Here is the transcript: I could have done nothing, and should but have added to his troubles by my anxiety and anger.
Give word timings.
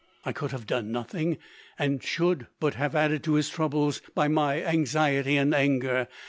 I 0.25 0.31
could 0.31 0.49
have 0.49 0.65
done 0.65 0.91
nothing, 0.91 1.37
and 1.77 2.01
should 2.01 2.47
but 2.59 2.73
have 2.73 2.95
added 2.95 3.23
to 3.25 3.33
his 3.35 3.51
troubles 3.51 4.01
by 4.15 4.29
my 4.29 4.59
anxiety 4.63 5.37
and 5.37 5.53
anger. 5.53 6.07